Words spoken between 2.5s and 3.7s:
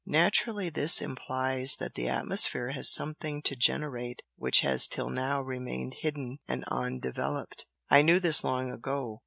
has something to